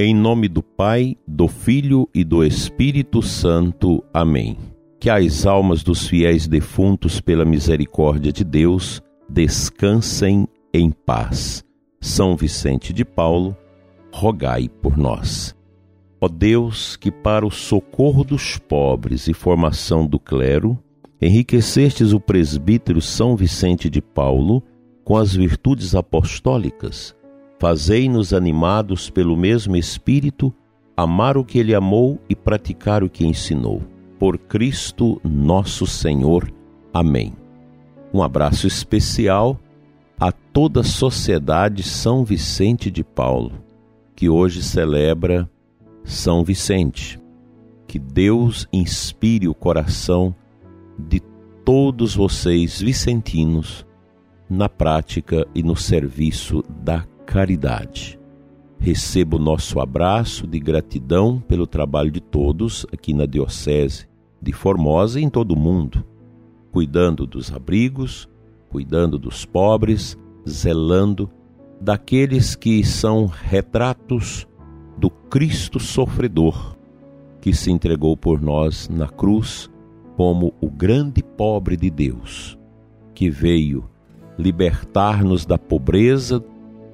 Em 0.00 0.14
nome 0.14 0.46
do 0.46 0.62
Pai, 0.62 1.16
do 1.26 1.48
Filho 1.48 2.08
e 2.14 2.22
do 2.22 2.44
Espírito 2.44 3.20
Santo. 3.20 4.04
Amém. 4.14 4.56
Que 5.00 5.10
as 5.10 5.44
almas 5.44 5.82
dos 5.82 6.06
fiéis 6.06 6.46
defuntos, 6.46 7.20
pela 7.20 7.44
misericórdia 7.44 8.30
de 8.30 8.44
Deus, 8.44 9.02
descansem 9.28 10.46
em 10.72 10.92
paz. 10.92 11.64
São 12.00 12.36
Vicente 12.36 12.92
de 12.92 13.04
Paulo, 13.04 13.56
rogai 14.12 14.68
por 14.68 14.96
nós. 14.96 15.52
Ó 16.20 16.28
Deus, 16.28 16.94
que 16.94 17.10
para 17.10 17.44
o 17.44 17.50
socorro 17.50 18.22
dos 18.22 18.56
pobres 18.56 19.26
e 19.26 19.34
formação 19.34 20.06
do 20.06 20.20
clero, 20.20 20.78
enriquecestes 21.20 22.12
o 22.12 22.20
presbítero 22.20 23.00
São 23.00 23.34
Vicente 23.34 23.90
de 23.90 24.00
Paulo 24.00 24.62
com 25.02 25.16
as 25.16 25.34
virtudes 25.34 25.96
apostólicas, 25.96 27.16
Fazei-nos 27.58 28.32
animados 28.32 29.10
pelo 29.10 29.36
mesmo 29.36 29.76
Espírito, 29.76 30.54
amar 30.96 31.36
o 31.36 31.44
que 31.44 31.58
Ele 31.58 31.74
amou 31.74 32.20
e 32.28 32.36
praticar 32.36 33.02
o 33.02 33.10
que 33.10 33.26
ensinou. 33.26 33.82
Por 34.18 34.38
Cristo 34.38 35.20
nosso 35.24 35.86
Senhor. 35.86 36.52
Amém. 36.92 37.32
Um 38.14 38.22
abraço 38.22 38.66
especial 38.66 39.58
a 40.20 40.30
toda 40.30 40.80
a 40.80 40.84
sociedade 40.84 41.82
São 41.82 42.24
Vicente 42.24 42.90
de 42.90 43.02
Paulo, 43.02 43.52
que 44.14 44.28
hoje 44.28 44.62
celebra 44.62 45.48
São 46.04 46.44
Vicente. 46.44 47.20
Que 47.86 47.98
Deus 47.98 48.68
inspire 48.72 49.48
o 49.48 49.54
coração 49.54 50.34
de 50.98 51.20
todos 51.64 52.14
vocês 52.14 52.80
vicentinos 52.80 53.86
na 54.48 54.68
prática 54.68 55.46
e 55.54 55.62
no 55.62 55.76
serviço 55.76 56.62
da 56.68 57.04
caridade. 57.28 58.18
Recebo 58.80 59.36
o 59.36 59.38
nosso 59.38 59.80
abraço 59.80 60.46
de 60.46 60.58
gratidão 60.58 61.38
pelo 61.38 61.66
trabalho 61.66 62.10
de 62.10 62.20
todos 62.20 62.86
aqui 62.90 63.12
na 63.12 63.26
Diocese 63.26 64.08
de 64.40 64.50
Formosa 64.50 65.20
e 65.20 65.24
em 65.24 65.28
todo 65.28 65.52
o 65.52 65.58
mundo, 65.58 66.02
cuidando 66.72 67.26
dos 67.26 67.52
abrigos, 67.52 68.26
cuidando 68.70 69.18
dos 69.18 69.44
pobres, 69.44 70.16
zelando 70.48 71.28
daqueles 71.78 72.54
que 72.54 72.82
são 72.82 73.26
retratos 73.26 74.48
do 74.96 75.10
Cristo 75.10 75.78
sofredor 75.78 76.76
que 77.42 77.52
se 77.52 77.70
entregou 77.70 78.16
por 78.16 78.40
nós 78.40 78.88
na 78.88 79.06
cruz 79.06 79.68
como 80.16 80.54
o 80.62 80.70
grande 80.70 81.22
pobre 81.22 81.76
de 81.76 81.90
Deus, 81.90 82.58
que 83.14 83.28
veio 83.28 83.84
libertar-nos 84.38 85.44
da 85.44 85.58
pobreza, 85.58 86.42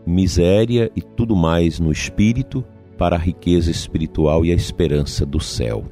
miséria 0.07 0.91
e 0.95 1.01
tudo 1.01 1.35
mais 1.35 1.81
no 1.81 1.91
espírito 1.91 2.65
para 2.97 3.17
a 3.17 3.19
riqueza 3.19 3.71
espiritual 3.71 4.45
e 4.45 4.53
a 4.53 4.55
esperança 4.55 5.25
do 5.25 5.41
céu. 5.41 5.85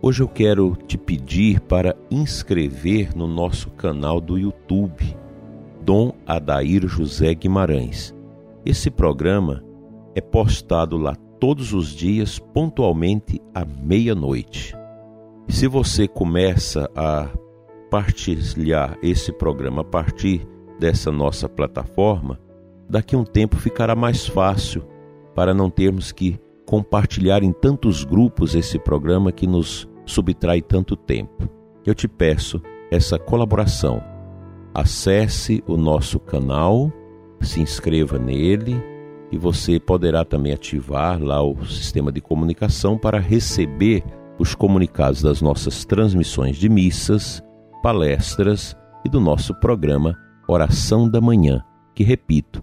Hoje 0.00 0.22
eu 0.22 0.28
quero 0.28 0.76
te 0.86 0.96
pedir 0.96 1.60
para 1.60 1.96
inscrever 2.10 3.16
no 3.16 3.26
nosso 3.26 3.70
canal 3.70 4.20
do 4.20 4.38
YouTube, 4.38 5.16
Dom 5.82 6.12
Adair 6.24 6.86
José 6.86 7.34
Guimarães. 7.34 8.14
Esse 8.64 8.90
programa 8.90 9.64
é 10.14 10.20
postado 10.20 10.96
lá 10.96 11.16
todos 11.40 11.72
os 11.72 11.88
dias, 11.88 12.38
pontualmente 12.38 13.40
à 13.54 13.64
meia-noite. 13.64 14.76
Se 15.48 15.66
você 15.66 16.06
começa 16.06 16.88
a 16.94 17.28
partilhar 17.90 18.98
esse 19.02 19.32
programa 19.32 19.80
a 19.80 19.84
partir 19.84 20.46
dessa 20.78 21.10
nossa 21.10 21.48
plataforma, 21.48 22.38
daqui 22.88 23.14
a 23.14 23.18
um 23.18 23.24
tempo 23.24 23.56
ficará 23.56 23.94
mais 23.94 24.26
fácil 24.26 24.82
para 25.34 25.52
não 25.52 25.70
termos 25.70 26.10
que 26.10 26.38
compartilhar 26.66 27.42
em 27.42 27.52
tantos 27.52 28.04
grupos 28.04 28.54
esse 28.54 28.78
programa 28.78 29.32
que 29.32 29.46
nos 29.46 29.88
subtrai 30.04 30.60
tanto 30.60 30.96
tempo. 30.96 31.48
Eu 31.84 31.94
te 31.94 32.08
peço 32.08 32.60
essa 32.90 33.18
colaboração. 33.18 34.02
Acesse 34.74 35.62
o 35.66 35.76
nosso 35.76 36.18
canal, 36.18 36.92
se 37.40 37.60
inscreva 37.60 38.18
nele 38.18 38.82
e 39.30 39.38
você 39.38 39.78
poderá 39.78 40.24
também 40.24 40.52
ativar 40.52 41.22
lá 41.22 41.42
o 41.42 41.64
sistema 41.66 42.10
de 42.10 42.20
comunicação 42.20 42.98
para 42.98 43.18
receber 43.18 44.02
os 44.38 44.54
comunicados 44.54 45.22
das 45.22 45.42
nossas 45.42 45.84
transmissões 45.84 46.56
de 46.56 46.68
missas, 46.68 47.42
palestras 47.82 48.76
e 49.04 49.08
do 49.08 49.20
nosso 49.20 49.54
programa 49.54 50.16
Oração 50.48 51.08
da 51.08 51.20
Manhã, 51.20 51.62
que 51.94 52.04
repito, 52.04 52.62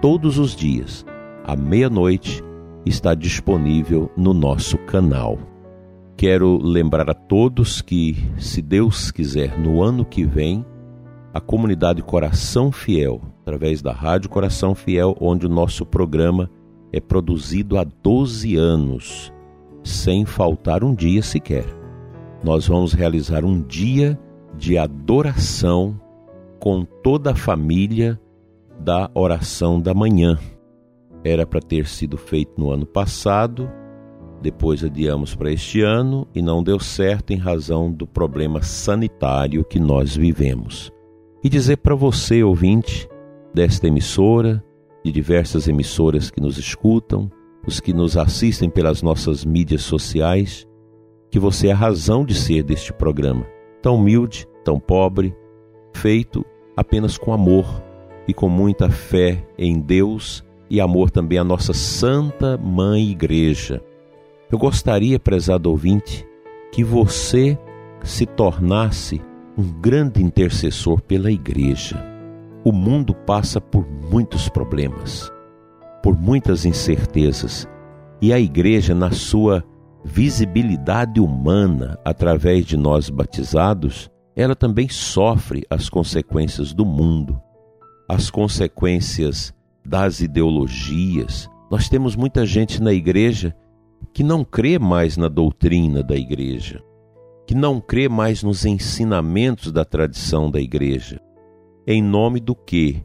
todos 0.00 0.38
os 0.38 0.56
dias, 0.56 1.04
à 1.44 1.54
meia-noite, 1.54 2.42
está 2.86 3.14
disponível 3.14 4.10
no 4.16 4.32
nosso 4.32 4.78
canal. 4.78 5.38
Quero 6.16 6.56
lembrar 6.56 7.10
a 7.10 7.14
todos 7.14 7.82
que, 7.82 8.16
se 8.38 8.62
Deus 8.62 9.10
quiser, 9.10 9.58
no 9.58 9.82
ano 9.82 10.04
que 10.04 10.24
vem, 10.24 10.64
a 11.34 11.40
comunidade 11.40 12.02
Coração 12.02 12.72
Fiel, 12.72 13.20
através 13.42 13.82
da 13.82 13.92
Rádio 13.92 14.30
Coração 14.30 14.74
Fiel, 14.74 15.16
onde 15.20 15.46
o 15.46 15.50
nosso 15.50 15.84
programa 15.84 16.50
é 16.92 17.00
produzido 17.00 17.78
há 17.78 17.84
12 17.84 18.56
anos, 18.56 19.32
sem 19.84 20.24
faltar 20.24 20.82
um 20.82 20.94
dia 20.94 21.22
sequer. 21.22 21.66
Nós 22.42 22.66
vamos 22.66 22.94
realizar 22.94 23.44
um 23.44 23.60
dia 23.62 24.18
de 24.56 24.78
adoração 24.78 26.00
com 26.58 26.84
toda 26.84 27.32
a 27.32 27.36
família 27.36 28.18
da 28.82 29.10
oração 29.14 29.80
da 29.80 29.92
manhã. 29.92 30.38
Era 31.22 31.46
para 31.46 31.60
ter 31.60 31.86
sido 31.86 32.16
feito 32.16 32.52
no 32.58 32.70
ano 32.70 32.86
passado, 32.86 33.70
depois 34.40 34.82
adiamos 34.82 35.34
para 35.34 35.52
este 35.52 35.82
ano 35.82 36.26
e 36.34 36.40
não 36.40 36.62
deu 36.62 36.78
certo 36.80 37.32
em 37.32 37.36
razão 37.36 37.92
do 37.92 38.06
problema 38.06 38.62
sanitário 38.62 39.62
que 39.64 39.78
nós 39.78 40.16
vivemos. 40.16 40.90
E 41.44 41.48
dizer 41.48 41.76
para 41.76 41.94
você, 41.94 42.42
ouvinte 42.42 43.06
desta 43.52 43.86
emissora, 43.86 44.64
de 45.04 45.12
diversas 45.12 45.68
emissoras 45.68 46.30
que 46.30 46.40
nos 46.40 46.56
escutam, 46.56 47.30
os 47.66 47.80
que 47.80 47.92
nos 47.92 48.16
assistem 48.16 48.70
pelas 48.70 49.02
nossas 49.02 49.44
mídias 49.44 49.82
sociais, 49.82 50.66
que 51.30 51.38
você 51.38 51.68
é 51.68 51.72
a 51.72 51.76
razão 51.76 52.24
de 52.24 52.34
ser 52.34 52.62
deste 52.62 52.92
programa, 52.92 53.46
tão 53.82 53.96
humilde, 53.96 54.46
tão 54.64 54.80
pobre, 54.80 55.34
feito 55.94 56.44
apenas 56.76 57.18
com 57.18 57.32
amor 57.32 57.89
e 58.30 58.34
com 58.34 58.48
muita 58.48 58.88
fé 58.88 59.44
em 59.58 59.80
Deus 59.80 60.44
e 60.70 60.80
amor 60.80 61.10
também 61.10 61.36
à 61.36 61.42
nossa 61.42 61.72
Santa 61.72 62.56
Mãe 62.56 63.10
Igreja. 63.10 63.82
Eu 64.48 64.56
gostaria, 64.56 65.18
prezado 65.18 65.68
ouvinte, 65.68 66.24
que 66.70 66.84
você 66.84 67.58
se 68.04 68.24
tornasse 68.24 69.20
um 69.58 69.64
grande 69.80 70.22
intercessor 70.22 71.02
pela 71.02 71.32
Igreja. 71.32 72.00
O 72.64 72.70
mundo 72.70 73.12
passa 73.12 73.60
por 73.60 73.84
muitos 73.84 74.48
problemas, 74.48 75.28
por 76.00 76.16
muitas 76.16 76.64
incertezas, 76.64 77.68
e 78.22 78.32
a 78.32 78.38
Igreja, 78.38 78.94
na 78.94 79.10
sua 79.10 79.64
visibilidade 80.04 81.18
humana 81.20 81.98
através 82.04 82.64
de 82.64 82.76
nós 82.76 83.10
batizados, 83.10 84.08
ela 84.36 84.54
também 84.54 84.88
sofre 84.88 85.64
as 85.68 85.88
consequências 85.88 86.72
do 86.72 86.86
mundo 86.86 87.40
as 88.10 88.28
consequências 88.28 89.54
das 89.86 90.20
ideologias. 90.20 91.48
Nós 91.70 91.88
temos 91.88 92.16
muita 92.16 92.44
gente 92.44 92.82
na 92.82 92.92
igreja 92.92 93.54
que 94.12 94.24
não 94.24 94.42
crê 94.42 94.80
mais 94.80 95.16
na 95.16 95.28
doutrina 95.28 96.02
da 96.02 96.16
igreja, 96.16 96.82
que 97.46 97.54
não 97.54 97.80
crê 97.80 98.08
mais 98.08 98.42
nos 98.42 98.64
ensinamentos 98.64 99.70
da 99.70 99.84
tradição 99.84 100.50
da 100.50 100.60
igreja. 100.60 101.20
Em 101.86 102.02
nome 102.02 102.40
do 102.40 102.52
quê? 102.52 102.96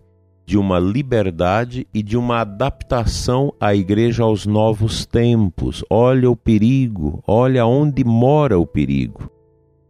De 0.43 0.57
uma 0.57 0.79
liberdade 0.79 1.87
e 1.93 2.01
de 2.01 2.17
uma 2.17 2.39
adaptação 2.41 3.53
à 3.59 3.75
igreja 3.75 4.23
aos 4.23 4.47
novos 4.47 5.05
tempos. 5.05 5.85
Olha 5.87 6.31
o 6.31 6.35
perigo, 6.35 7.23
olha 7.27 7.63
onde 7.63 8.03
mora 8.03 8.57
o 8.57 8.65
perigo. 8.65 9.29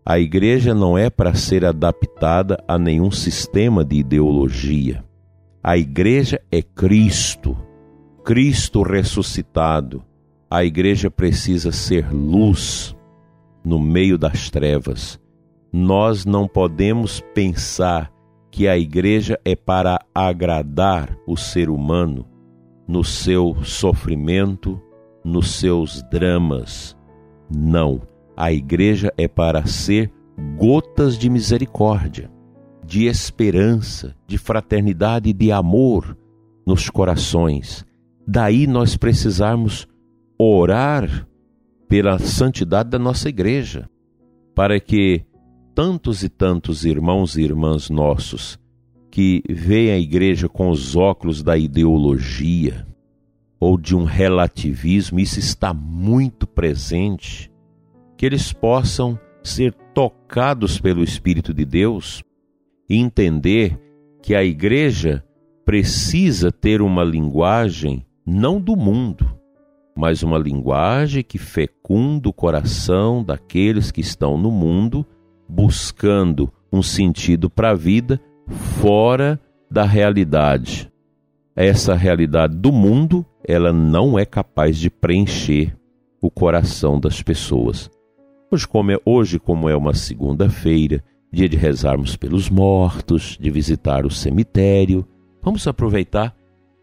A 0.05 0.19
igreja 0.19 0.73
não 0.75 0.97
é 0.97 1.09
para 1.09 1.33
ser 1.33 1.63
adaptada 1.63 2.61
a 2.67 2.77
nenhum 2.77 3.09
sistema 3.09 3.83
de 3.85 3.95
ideologia. 3.95 5.04
A 5.67 5.75
igreja 5.77 6.39
é 6.51 6.61
Cristo, 6.61 7.57
Cristo 8.23 8.83
ressuscitado. 8.83 10.03
A 10.47 10.63
igreja 10.63 11.09
precisa 11.09 11.71
ser 11.71 12.13
luz 12.13 12.95
no 13.65 13.79
meio 13.79 14.15
das 14.15 14.51
trevas. 14.51 15.19
Nós 15.73 16.23
não 16.23 16.47
podemos 16.47 17.19
pensar 17.33 18.13
que 18.51 18.67
a 18.67 18.77
igreja 18.77 19.39
é 19.43 19.55
para 19.55 19.97
agradar 20.13 21.17
o 21.25 21.35
ser 21.35 21.71
humano 21.71 22.27
no 22.87 23.03
seu 23.03 23.55
sofrimento, 23.63 24.79
nos 25.23 25.49
seus 25.53 26.03
dramas. 26.11 26.95
Não, 27.49 28.03
a 28.37 28.51
igreja 28.51 29.11
é 29.17 29.27
para 29.27 29.65
ser 29.65 30.13
gotas 30.59 31.17
de 31.17 31.27
misericórdia 31.27 32.34
de 32.85 33.05
esperança, 33.05 34.15
de 34.27 34.37
fraternidade 34.37 35.29
e 35.29 35.33
de 35.33 35.51
amor 35.51 36.17
nos 36.65 36.89
corações. 36.89 37.85
Daí 38.27 38.67
nós 38.67 38.95
precisarmos 38.95 39.87
orar 40.37 41.27
pela 41.87 42.19
santidade 42.19 42.89
da 42.89 42.99
nossa 42.99 43.29
igreja, 43.29 43.89
para 44.53 44.79
que 44.79 45.23
tantos 45.73 46.23
e 46.23 46.29
tantos 46.29 46.85
irmãos 46.85 47.35
e 47.35 47.41
irmãs 47.41 47.89
nossos 47.89 48.59
que 49.11 49.43
veem 49.49 49.91
a 49.91 49.97
igreja 49.97 50.49
com 50.49 50.69
os 50.69 50.95
óculos 50.95 51.41
da 51.41 51.57
ideologia 51.57 52.85
ou 53.59 53.77
de 53.77 53.95
um 53.95 54.03
relativismo, 54.03 55.19
isso 55.19 55.39
está 55.39 55.73
muito 55.73 56.45
presente, 56.45 57.51
que 58.17 58.25
eles 58.25 58.51
possam 58.51 59.17
ser 59.43 59.73
tocados 59.93 60.79
pelo 60.79 61.03
Espírito 61.03 61.53
de 61.53 61.63
Deus 61.65 62.23
entender 62.89 63.79
que 64.21 64.35
a 64.35 64.43
igreja 64.43 65.23
precisa 65.65 66.51
ter 66.51 66.81
uma 66.81 67.03
linguagem 67.03 68.05
não 68.25 68.59
do 68.59 68.75
mundo, 68.75 69.29
mas 69.95 70.23
uma 70.23 70.37
linguagem 70.37 71.23
que 71.23 71.37
fecunda 71.37 72.29
o 72.29 72.33
coração 72.33 73.23
daqueles 73.23 73.91
que 73.91 74.01
estão 74.01 74.37
no 74.37 74.51
mundo 74.51 75.05
buscando 75.47 76.51
um 76.71 76.81
sentido 76.81 77.49
para 77.49 77.71
a 77.71 77.75
vida 77.75 78.19
fora 78.81 79.39
da 79.69 79.83
realidade. 79.83 80.91
Essa 81.55 81.95
realidade 81.95 82.55
do 82.55 82.71
mundo, 82.71 83.25
ela 83.47 83.71
não 83.71 84.19
é 84.19 84.25
capaz 84.25 84.77
de 84.77 84.89
preencher 84.89 85.75
o 86.21 86.29
coração 86.29 86.99
das 86.99 87.21
pessoas. 87.21 87.89
Hoje, 88.51 88.67
como 88.67 88.91
é, 88.91 88.97
hoje, 89.05 89.39
como 89.39 89.69
é 89.69 89.75
uma 89.75 89.93
segunda-feira, 89.93 91.03
dia 91.35 91.49
de 91.49 91.57
rezarmos 91.57 92.15
pelos 92.15 92.49
mortos, 92.49 93.37
de 93.37 93.51
visitar 93.51 94.05
o 94.05 94.09
cemitério, 94.09 95.05
vamos 95.43 95.67
aproveitar 95.67 96.33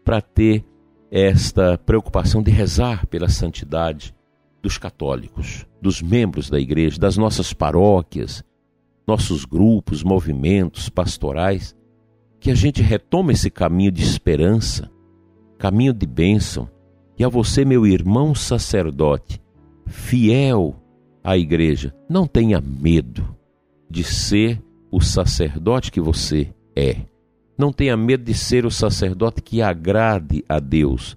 para 0.05 0.21
ter 0.21 0.63
esta 1.09 1.75
preocupação 1.75 2.43
de 2.43 2.51
rezar 2.51 3.07
pela 3.07 3.27
santidade 3.27 4.15
dos 4.61 4.77
católicos, 4.77 5.65
dos 5.81 6.03
membros 6.03 6.51
da 6.51 6.59
igreja, 6.59 6.99
das 6.99 7.17
nossas 7.17 7.51
paróquias, 7.51 8.43
nossos 9.07 9.43
grupos, 9.43 10.03
movimentos 10.03 10.87
pastorais, 10.87 11.75
que 12.39 12.51
a 12.51 12.55
gente 12.55 12.83
retome 12.83 13.33
esse 13.33 13.49
caminho 13.49 13.91
de 13.91 14.03
esperança, 14.03 14.87
caminho 15.57 15.93
de 15.93 16.05
bênção. 16.05 16.69
E 17.17 17.23
a 17.23 17.27
você, 17.27 17.65
meu 17.65 17.87
irmão 17.87 18.35
sacerdote, 18.35 19.41
fiel 19.87 20.75
à 21.23 21.35
igreja, 21.35 21.91
não 22.07 22.27
tenha 22.27 22.61
medo 22.61 23.32
de 23.93 24.03
ser 24.03 24.59
o 24.91 24.99
sacerdote 24.99 25.91
que 25.91 26.01
você 26.01 26.51
é. 26.75 26.97
Não 27.55 27.71
tenha 27.71 27.95
medo 27.95 28.23
de 28.23 28.33
ser 28.33 28.65
o 28.65 28.71
sacerdote 28.71 29.39
que 29.39 29.61
agrade 29.61 30.43
a 30.49 30.59
Deus. 30.59 31.15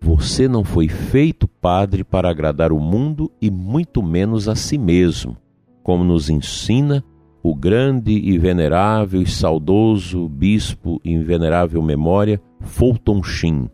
Você 0.00 0.48
não 0.48 0.64
foi 0.64 0.88
feito 0.88 1.46
padre 1.46 2.02
para 2.02 2.30
agradar 2.30 2.72
o 2.72 2.80
mundo 2.80 3.30
e 3.42 3.50
muito 3.50 4.02
menos 4.02 4.48
a 4.48 4.54
si 4.54 4.78
mesmo 4.78 5.36
como 5.82 6.02
nos 6.02 6.30
ensina 6.30 7.04
o 7.42 7.54
grande 7.54 8.12
e 8.12 8.38
venerável 8.38 9.20
e 9.20 9.26
saudoso 9.26 10.28
bispo 10.28 10.98
em 11.04 11.22
venerável 11.22 11.82
memória 11.82 12.40
Fulton 12.60 13.22
Sheen. 13.22 13.70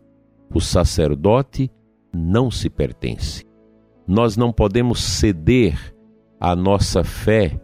O 0.52 0.60
sacerdote 0.60 1.70
não 2.12 2.50
se 2.50 2.68
pertence. 2.68 3.44
Nós 4.06 4.36
não 4.36 4.52
podemos 4.52 5.02
ceder 5.02 5.94
a 6.38 6.54
nossa 6.54 7.02
fé 7.02 7.60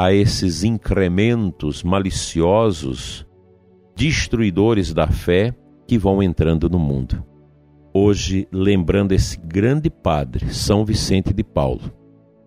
a 0.00 0.14
esses 0.14 0.64
incrementos 0.64 1.82
maliciosos, 1.82 3.26
destruidores 3.94 4.94
da 4.94 5.06
fé 5.06 5.54
que 5.86 5.98
vão 5.98 6.22
entrando 6.22 6.70
no 6.70 6.78
mundo. 6.78 7.22
Hoje, 7.92 8.48
lembrando 8.50 9.12
esse 9.12 9.38
grande 9.38 9.90
padre, 9.90 10.54
São 10.54 10.86
Vicente 10.86 11.34
de 11.34 11.44
Paulo, 11.44 11.92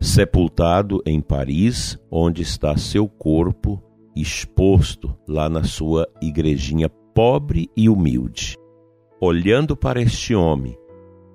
sepultado 0.01 0.99
em 1.05 1.21
Paris, 1.21 1.95
onde 2.09 2.41
está 2.41 2.75
seu 2.75 3.07
corpo 3.07 3.79
exposto 4.15 5.15
lá 5.27 5.47
na 5.47 5.63
sua 5.63 6.07
igrejinha 6.19 6.89
pobre 7.13 7.69
e 7.77 7.87
humilde. 7.87 8.57
Olhando 9.21 9.77
para 9.77 10.01
este 10.01 10.33
homem, 10.33 10.75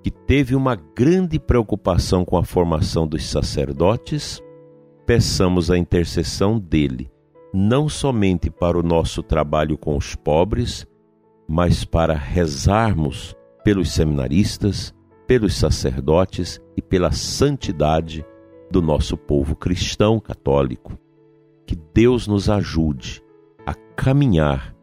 que 0.03 0.11
teve 0.11 0.53
uma 0.53 0.75
grande 0.75 1.39
preocupação 1.39 2.25
com 2.25 2.35
a 2.35 2.43
formação 2.43 3.07
dos 3.07 3.23
sacerdotes, 3.23 4.43
peçamos 5.09 5.71
a 5.71 5.77
intercessão 5.77 6.59
dele, 6.59 7.11
não 7.51 7.89
somente 7.89 8.51
para 8.51 8.77
o 8.77 8.83
nosso 8.83 9.23
trabalho 9.23 9.75
com 9.75 9.97
os 9.97 10.13
pobres, 10.13 10.85
mas 11.47 11.83
para 11.83 12.13
rezarmos 12.13 13.35
pelos 13.63 13.91
seminaristas, 13.91 14.93
pelos 15.25 15.55
sacerdotes 15.55 16.61
e 16.77 16.81
pela 16.83 17.11
santidade 17.11 18.23
do 18.69 18.83
nosso 18.83 19.17
povo 19.17 19.55
cristão 19.55 20.19
católico. 20.19 20.95
Que 21.65 21.75
Deus 21.91 22.27
nos 22.27 22.47
ajude 22.47 23.19
a 23.65 23.73
caminhar 23.73 24.75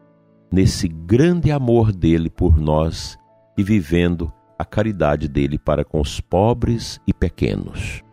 nesse 0.50 0.88
grande 0.88 1.52
amor 1.52 1.92
dele 1.92 2.28
por 2.28 2.58
nós 2.58 3.16
e 3.56 3.62
vivendo 3.62 4.32
a 4.58 4.64
caridade 4.64 5.28
dele 5.28 5.56
para 5.56 5.84
com 5.84 6.00
os 6.00 6.20
pobres 6.20 7.00
e 7.06 7.14
pequenos. 7.14 8.04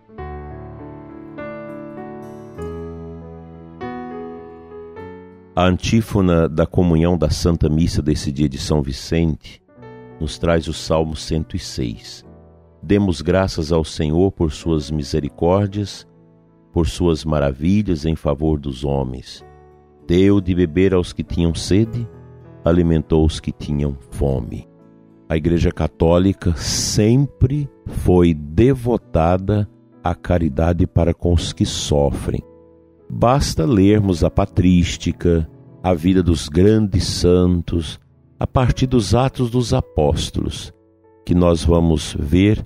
A 5.55 5.67
antífona 5.67 6.49
da 6.49 6.65
comunhão 6.65 7.15
da 7.15 7.29
Santa 7.29 7.69
Missa 7.69 8.01
desse 8.01 8.31
dia 8.31 8.49
de 8.49 8.57
São 8.57 8.81
Vicente 8.81 9.61
nos 10.19 10.39
traz 10.39 10.67
o 10.67 10.73
Salmo 10.73 11.15
106. 11.15 12.25
Demos 12.81 13.21
graças 13.21 13.71
ao 13.71 13.83
Senhor 13.83 14.31
por 14.31 14.51
suas 14.51 14.89
misericórdias, 14.89 16.07
por 16.71 16.87
suas 16.87 17.23
maravilhas 17.23 18.03
em 18.03 18.15
favor 18.15 18.59
dos 18.59 18.83
homens. 18.83 19.45
Deu 20.07 20.41
de 20.41 20.55
beber 20.55 20.91
aos 20.91 21.13
que 21.13 21.23
tinham 21.23 21.53
sede, 21.53 22.09
alimentou 22.65 23.23
os 23.23 23.39
que 23.39 23.51
tinham 23.51 23.95
fome. 24.09 24.67
A 25.29 25.37
Igreja 25.37 25.71
Católica 25.71 26.55
sempre 26.55 27.69
foi 27.85 28.33
devotada 28.33 29.69
à 30.03 30.15
caridade 30.15 30.87
para 30.87 31.13
com 31.13 31.31
os 31.31 31.53
que 31.53 31.63
sofrem. 31.63 32.43
Basta 33.15 33.63
lermos 33.63 34.23
a 34.23 34.29
patrística, 34.29 35.47
a 35.83 35.93
vida 35.93 36.23
dos 36.23 36.49
grandes 36.49 37.05
santos, 37.05 37.99
a 38.39 38.47
partir 38.47 38.87
dos 38.87 39.13
Atos 39.13 39.51
dos 39.51 39.71
Apóstolos, 39.71 40.73
que 41.23 41.35
nós 41.35 41.63
vamos 41.63 42.17
ver 42.19 42.65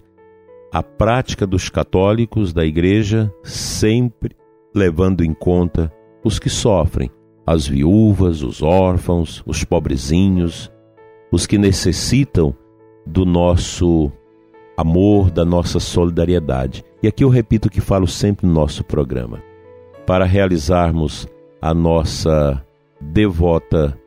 a 0.72 0.82
prática 0.82 1.46
dos 1.46 1.68
católicos 1.68 2.54
da 2.54 2.66
Igreja 2.66 3.32
sempre 3.44 4.38
levando 4.74 5.22
em 5.22 5.34
conta 5.34 5.92
os 6.24 6.40
que 6.40 6.50
sofrem, 6.50 7.12
as 7.46 7.68
viúvas, 7.68 8.42
os 8.42 8.64
órfãos, 8.64 9.44
os 9.46 9.66
pobrezinhos, 9.66 10.72
os 11.30 11.46
que 11.46 11.58
necessitam 11.58 12.56
do 13.06 13.26
nosso 13.26 14.10
amor, 14.78 15.30
da 15.30 15.44
nossa 15.44 15.80
solidariedade. 15.80 16.86
E 17.04 17.08
aqui 17.08 17.24
eu 17.24 17.30
repito 17.30 17.68
o 17.68 17.72
que 17.72 17.82
falo 17.82 18.08
sempre 18.08 18.48
no 18.48 18.54
nosso 18.54 18.82
programa. 18.84 19.44
Para 20.08 20.24
realizarmos 20.24 21.28
a 21.62 21.74
nossa 21.74 22.66
devota 23.02 24.00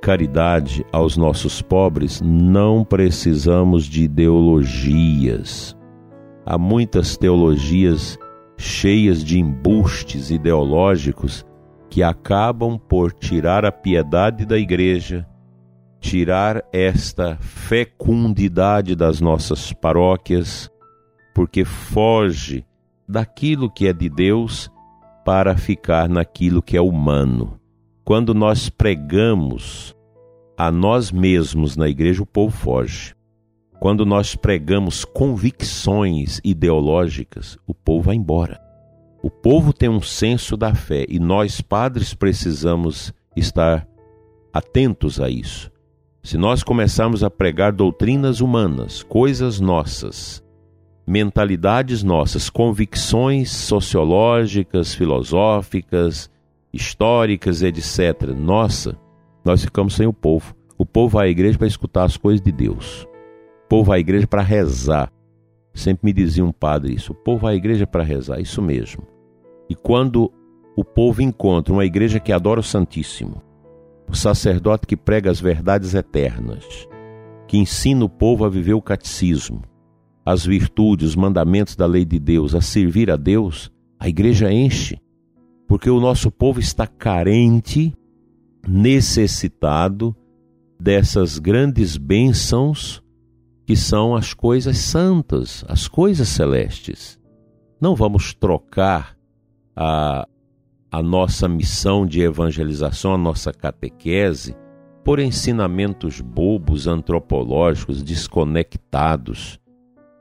caridade 0.00 0.86
aos 0.92 1.16
nossos 1.16 1.60
pobres, 1.60 2.20
não 2.20 2.84
precisamos 2.84 3.86
de 3.86 4.04
ideologias. 4.04 5.76
Há 6.46 6.56
muitas 6.56 7.16
teologias 7.16 8.16
cheias 8.56 9.24
de 9.24 9.40
embustes 9.40 10.30
ideológicos 10.30 11.44
que 11.90 12.04
acabam 12.04 12.78
por 12.78 13.12
tirar 13.12 13.64
a 13.64 13.72
piedade 13.72 14.46
da 14.46 14.56
igreja, 14.56 15.26
tirar 15.98 16.62
esta 16.72 17.36
fecundidade 17.40 18.94
das 18.94 19.20
nossas 19.20 19.72
paróquias, 19.72 20.70
porque 21.34 21.64
foge 21.64 22.64
daquilo 23.08 23.68
que 23.68 23.88
é 23.88 23.92
de 23.92 24.08
Deus 24.08 24.71
para 25.24 25.56
ficar 25.56 26.08
naquilo 26.08 26.62
que 26.62 26.76
é 26.76 26.80
humano. 26.80 27.58
Quando 28.04 28.34
nós 28.34 28.68
pregamos 28.68 29.94
a 30.56 30.70
nós 30.70 31.10
mesmos 31.10 31.76
na 31.76 31.88
igreja, 31.88 32.22
o 32.22 32.26
povo 32.26 32.56
foge. 32.56 33.14
Quando 33.80 34.06
nós 34.06 34.36
pregamos 34.36 35.04
convicções 35.04 36.40
ideológicas, 36.44 37.56
o 37.66 37.74
povo 37.74 38.06
vai 38.06 38.16
embora. 38.16 38.60
O 39.22 39.30
povo 39.30 39.72
tem 39.72 39.88
um 39.88 40.02
senso 40.02 40.56
da 40.56 40.74
fé 40.74 41.04
e 41.08 41.18
nós, 41.18 41.60
padres, 41.60 42.12
precisamos 42.14 43.12
estar 43.36 43.86
atentos 44.52 45.20
a 45.20 45.30
isso. 45.30 45.70
Se 46.22 46.36
nós 46.36 46.62
começarmos 46.62 47.24
a 47.24 47.30
pregar 47.30 47.72
doutrinas 47.72 48.40
humanas, 48.40 49.02
coisas 49.02 49.58
nossas, 49.58 50.41
mentalidades 51.12 52.02
nossas, 52.02 52.48
convicções 52.48 53.50
sociológicas, 53.50 54.94
filosóficas, 54.94 56.30
históricas, 56.72 57.62
etc., 57.62 58.30
nossa, 58.36 58.98
nós 59.44 59.62
ficamos 59.62 59.94
sem 59.94 60.06
o 60.06 60.12
povo. 60.12 60.54
O 60.78 60.86
povo 60.86 61.18
vai 61.18 61.28
à 61.28 61.30
igreja 61.30 61.58
para 61.58 61.66
escutar 61.66 62.04
as 62.04 62.16
coisas 62.16 62.40
de 62.40 62.50
Deus 62.50 63.06
povo 63.72 63.90
à 63.90 63.98
igreja 63.98 64.26
para 64.26 64.42
rezar. 64.42 65.10
Sempre 65.72 66.04
me 66.04 66.12
dizia 66.12 66.44
um 66.44 66.52
padre 66.52 66.92
isso: 66.92 67.12
o 67.12 67.14
povo 67.14 67.38
vai 67.38 67.54
à 67.54 67.56
igreja 67.56 67.86
para 67.86 68.02
rezar, 68.02 68.38
isso 68.38 68.60
mesmo. 68.60 69.06
E 69.66 69.74
quando 69.74 70.30
o 70.76 70.84
povo 70.84 71.22
encontra 71.22 71.72
uma 71.72 71.86
igreja 71.86 72.20
que 72.20 72.34
adora 72.34 72.60
o 72.60 72.62
Santíssimo, 72.62 73.40
o 74.06 74.14
sacerdote 74.14 74.86
que 74.86 74.94
prega 74.94 75.30
as 75.30 75.40
verdades 75.40 75.94
eternas, 75.94 76.86
que 77.48 77.56
ensina 77.56 78.04
o 78.04 78.10
povo 78.10 78.44
a 78.44 78.50
viver 78.50 78.74
o 78.74 78.82
catecismo, 78.82 79.62
as 80.24 80.44
virtudes, 80.44 81.10
os 81.10 81.16
mandamentos 81.16 81.74
da 81.76 81.86
lei 81.86 82.04
de 82.04 82.18
Deus, 82.18 82.54
a 82.54 82.60
servir 82.60 83.10
a 83.10 83.16
Deus, 83.16 83.70
a 83.98 84.08
igreja 84.08 84.52
enche, 84.52 84.98
porque 85.66 85.90
o 85.90 86.00
nosso 86.00 86.30
povo 86.30 86.60
está 86.60 86.86
carente, 86.86 87.92
necessitado 88.66 90.14
dessas 90.78 91.38
grandes 91.38 91.96
bênçãos 91.96 93.02
que 93.66 93.76
são 93.76 94.14
as 94.14 94.34
coisas 94.34 94.78
santas, 94.78 95.64
as 95.68 95.88
coisas 95.88 96.28
celestes. 96.28 97.18
Não 97.80 97.96
vamos 97.96 98.34
trocar 98.34 99.16
a, 99.74 100.26
a 100.90 101.02
nossa 101.02 101.48
missão 101.48 102.06
de 102.06 102.20
evangelização, 102.20 103.14
a 103.14 103.18
nossa 103.18 103.52
catequese, 103.52 104.56
por 105.04 105.18
ensinamentos 105.18 106.20
bobos, 106.20 106.86
antropológicos, 106.86 108.02
desconectados 108.02 109.61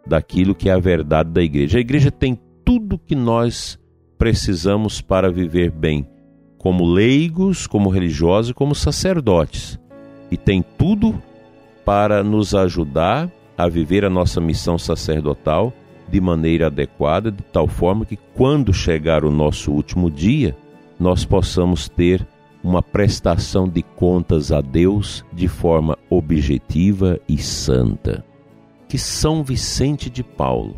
daquilo 0.05 0.55
que 0.55 0.69
é 0.69 0.73
a 0.73 0.79
verdade 0.79 1.29
da 1.29 1.41
igreja. 1.41 1.77
A 1.77 1.81
igreja 1.81 2.11
tem 2.11 2.39
tudo 2.63 2.97
que 2.97 3.15
nós 3.15 3.79
precisamos 4.17 5.01
para 5.01 5.31
viver 5.31 5.71
bem, 5.71 6.07
como 6.57 6.85
leigos, 6.85 7.65
como 7.65 7.89
religiosos 7.89 8.51
como 8.51 8.75
sacerdotes. 8.75 9.79
E 10.29 10.37
tem 10.37 10.63
tudo 10.77 11.21
para 11.83 12.23
nos 12.23 12.53
ajudar 12.53 13.31
a 13.57 13.67
viver 13.67 14.05
a 14.05 14.09
nossa 14.09 14.39
missão 14.39 14.77
sacerdotal 14.77 15.73
de 16.09 16.19
maneira 16.21 16.67
adequada, 16.67 17.31
de 17.31 17.43
tal 17.43 17.67
forma 17.67 18.05
que 18.05 18.17
quando 18.35 18.73
chegar 18.73 19.23
o 19.23 19.31
nosso 19.31 19.71
último 19.71 20.11
dia, 20.11 20.55
nós 20.99 21.25
possamos 21.25 21.87
ter 21.89 22.27
uma 22.63 22.83
prestação 22.83 23.67
de 23.67 23.81
contas 23.81 24.51
a 24.51 24.61
Deus 24.61 25.25
de 25.33 25.47
forma 25.47 25.97
objetiva 26.09 27.19
e 27.27 27.37
santa. 27.37 28.23
Que 28.91 28.97
São 28.97 29.41
Vicente 29.41 30.09
de 30.09 30.21
Paulo, 30.21 30.75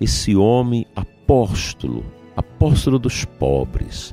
esse 0.00 0.34
homem 0.34 0.84
apóstolo, 0.96 2.04
apóstolo 2.36 2.98
dos 2.98 3.24
pobres, 3.24 4.12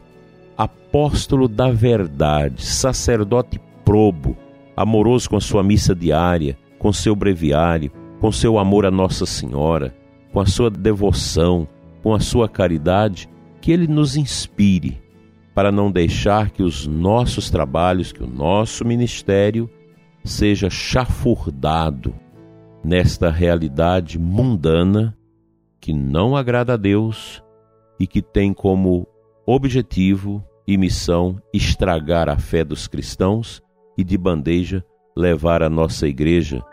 apóstolo 0.56 1.48
da 1.48 1.72
verdade, 1.72 2.64
sacerdote 2.64 3.60
probo, 3.84 4.38
amoroso 4.78 5.32
com 5.32 5.38
a 5.38 5.42
sua 5.42 5.64
missa 5.64 5.96
diária, 5.96 6.56
com 6.78 6.94
seu 6.94 7.16
breviário, 7.16 7.92
com 8.22 8.32
seu 8.32 8.60
amor 8.60 8.86
a 8.86 8.92
Nossa 8.92 9.26
Senhora, 9.26 9.96
com 10.32 10.40
a 10.40 10.46
sua 10.46 10.70
devoção, 10.70 11.68
com 12.04 12.14
a 12.14 12.20
sua 12.20 12.48
caridade, 12.48 13.28
que 13.60 13.72
ele 13.72 13.88
nos 13.88 14.16
inspire 14.16 15.02
para 15.56 15.72
não 15.72 15.92
deixar 15.92 16.52
que 16.52 16.62
os 16.62 16.86
nossos 16.86 17.50
trabalhos, 17.50 18.12
que 18.12 18.22
o 18.22 18.28
nosso 18.28 18.86
ministério 18.86 19.68
seja 20.24 20.70
chafurdado 20.70 22.14
nesta 22.84 23.30
realidade 23.30 24.20
mundana 24.20 25.18
que 25.80 25.94
não 25.94 26.36
agrada 26.36 26.74
a 26.74 26.78
Deus 26.78 27.44
e 28.00 28.06
que 28.06 28.22
tem 28.22 28.54
como 28.54 29.08
objetivo 29.46 30.44
e 30.68 30.78
missão 30.78 31.42
estragar 31.54 32.30
a 32.30 32.38
fé 32.38 32.64
dos 32.64 32.88
cristãos 32.88 33.62
e 33.98 34.04
de 34.04 34.18
bandeja 34.18 34.84
levar 35.16 35.62
a 35.62 35.70
nossa 35.70 36.08
igreja 36.08 36.64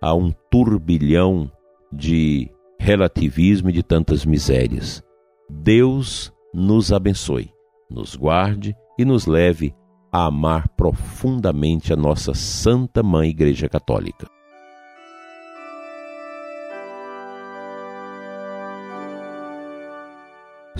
a 0.00 0.14
um 0.14 0.32
turbilhão 0.50 1.50
de 1.92 2.50
relativismo 2.78 3.70
e 3.70 3.72
de 3.72 3.82
tantas 3.82 4.24
misérias. 4.24 5.02
Deus 5.48 6.32
nos 6.54 6.92
abençoe, 6.92 7.52
nos 7.90 8.16
guarde 8.16 8.74
e 8.98 9.04
nos 9.04 9.26
leve 9.26 9.74
a 10.12 10.26
amar 10.26 10.68
profundamente 10.70 11.92
a 11.92 11.96
nossa 11.96 12.34
Santa 12.34 13.02
Mãe 13.02 13.28
Igreja 13.28 13.68
Católica. 13.68 14.26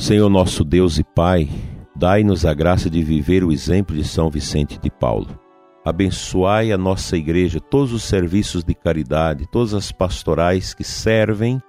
Senhor 0.00 0.30
nosso 0.30 0.64
Deus 0.64 0.98
e 0.98 1.04
Pai, 1.04 1.46
dai-nos 1.94 2.46
a 2.46 2.54
graça 2.54 2.88
de 2.88 3.02
viver 3.02 3.44
o 3.44 3.52
exemplo 3.52 3.94
de 3.94 4.02
São 4.02 4.30
Vicente 4.30 4.80
de 4.80 4.90
Paulo. 4.90 5.38
Abençoai 5.84 6.72
a 6.72 6.78
nossa 6.78 7.18
igreja, 7.18 7.60
todos 7.60 7.92
os 7.92 8.04
serviços 8.04 8.64
de 8.64 8.74
caridade, 8.74 9.46
todas 9.52 9.74
as 9.74 9.92
pastorais 9.92 10.72
que 10.72 10.82
servem 10.82 11.62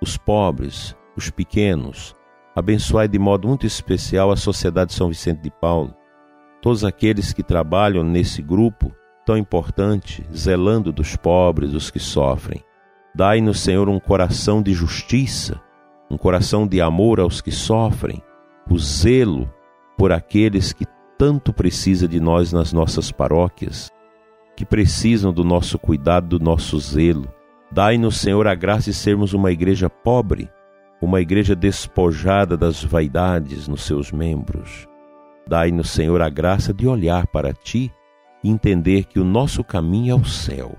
os 0.00 0.16
pobres, 0.16 0.96
os 1.16 1.30
pequenos. 1.30 2.14
Abençoai 2.54 3.08
de 3.08 3.18
modo 3.18 3.48
muito 3.48 3.66
especial 3.66 4.30
a 4.30 4.36
Sociedade 4.36 4.92
São 4.92 5.08
Vicente 5.08 5.42
de 5.42 5.50
Paulo, 5.50 5.92
todos 6.62 6.84
aqueles 6.84 7.32
que 7.32 7.42
trabalham 7.42 8.04
nesse 8.04 8.40
grupo 8.40 8.94
tão 9.26 9.36
importante, 9.36 10.24
zelando 10.32 10.92
dos 10.92 11.16
pobres, 11.16 11.72
dos 11.72 11.90
que 11.90 11.98
sofrem. 11.98 12.62
Dai-nos, 13.16 13.58
Senhor, 13.58 13.88
um 13.88 13.98
coração 13.98 14.62
de 14.62 14.72
justiça 14.72 15.60
um 16.10 16.16
coração 16.16 16.66
de 16.66 16.80
amor 16.80 17.20
aos 17.20 17.40
que 17.40 17.50
sofrem, 17.50 18.22
o 18.70 18.78
zelo 18.78 19.50
por 19.96 20.12
aqueles 20.12 20.72
que 20.72 20.86
tanto 21.18 21.52
precisa 21.52 22.08
de 22.08 22.20
nós 22.20 22.52
nas 22.52 22.72
nossas 22.72 23.10
paróquias, 23.10 23.90
que 24.56 24.64
precisam 24.64 25.32
do 25.32 25.44
nosso 25.44 25.78
cuidado, 25.78 26.38
do 26.38 26.44
nosso 26.44 26.78
zelo. 26.78 27.32
Dai-nos, 27.70 28.18
Senhor, 28.18 28.46
a 28.46 28.54
graça 28.54 28.90
de 28.90 28.96
sermos 28.96 29.32
uma 29.32 29.50
igreja 29.50 29.88
pobre, 29.88 30.48
uma 31.00 31.20
igreja 31.20 31.54
despojada 31.54 32.56
das 32.56 32.82
vaidades 32.82 33.68
nos 33.68 33.82
seus 33.82 34.12
membros. 34.12 34.88
Dai-nos, 35.46 35.90
Senhor, 35.90 36.22
a 36.22 36.28
graça 36.28 36.72
de 36.72 36.86
olhar 36.86 37.26
para 37.26 37.52
Ti 37.52 37.92
e 38.42 38.50
entender 38.50 39.04
que 39.04 39.18
o 39.18 39.24
nosso 39.24 39.62
caminho 39.62 40.12
é 40.12 40.14
o 40.14 40.24
céu 40.24 40.76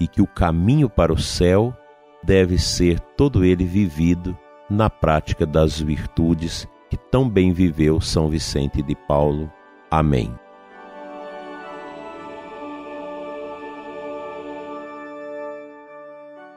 e 0.00 0.06
que 0.06 0.22
o 0.22 0.26
caminho 0.26 0.88
para 0.88 1.12
o 1.12 1.18
céu 1.18 1.74
deve 2.22 2.58
ser 2.58 3.00
todo 3.16 3.44
ele 3.44 3.64
vivido 3.64 4.36
na 4.68 4.90
prática 4.90 5.46
das 5.46 5.80
virtudes 5.80 6.68
que 6.90 6.96
tão 6.96 7.28
bem 7.28 7.52
viveu 7.52 8.00
São 8.00 8.28
Vicente 8.28 8.82
de 8.82 8.94
Paulo. 8.94 9.50
Amém. 9.90 10.32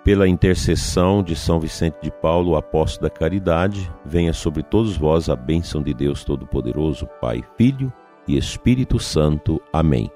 Pela 0.03 0.27
intercessão 0.27 1.21
de 1.21 1.35
São 1.35 1.59
Vicente 1.59 1.97
de 2.01 2.11
Paulo, 2.11 2.55
apóstolo 2.55 3.07
da 3.07 3.15
caridade, 3.15 3.91
venha 4.03 4.33
sobre 4.33 4.63
todos 4.63 4.97
vós 4.97 5.29
a 5.29 5.35
bênção 5.35 5.83
de 5.83 5.93
Deus 5.93 6.23
Todo-Poderoso, 6.23 7.07
Pai, 7.21 7.43
Filho 7.55 7.93
e 8.27 8.35
Espírito 8.35 8.97
Santo. 8.97 9.61
Amém. 9.71 10.09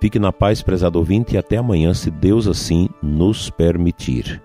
Fique 0.00 0.18
na 0.18 0.32
paz, 0.32 0.62
prezado 0.62 0.98
ouvinte, 0.98 1.36
e 1.36 1.38
até 1.38 1.58
amanhã, 1.58 1.94
se 1.94 2.10
Deus 2.10 2.48
assim 2.48 2.88
nos 3.00 3.50
permitir. 3.50 4.42